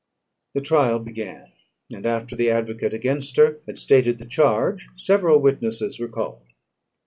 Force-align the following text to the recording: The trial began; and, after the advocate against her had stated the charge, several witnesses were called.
The 0.55 0.61
trial 0.61 0.97
began; 0.97 1.51
and, 1.93 2.07
after 2.07 2.35
the 2.35 2.49
advocate 2.49 2.91
against 2.91 3.37
her 3.37 3.59
had 3.67 3.77
stated 3.77 4.17
the 4.17 4.25
charge, 4.25 4.89
several 4.95 5.37
witnesses 5.39 5.99
were 5.99 6.07
called. 6.07 6.41